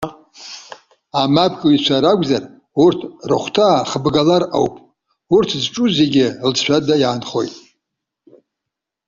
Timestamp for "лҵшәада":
6.49-6.95